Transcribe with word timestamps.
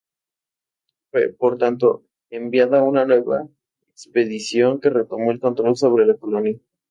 Fue, 1.11 1.31
por 1.31 1.59
tanto, 1.59 2.03
enviada 2.31 2.81
una 2.81 3.05
nueva 3.05 3.47
expedición 3.91 4.79
que 4.79 4.89
retomó 4.89 5.29
el 5.29 5.39
control 5.39 5.75
sobre 5.77 6.07
la 6.07 6.17
colonia. 6.17 6.57